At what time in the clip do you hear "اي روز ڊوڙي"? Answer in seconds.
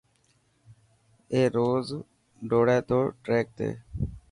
1.31-2.77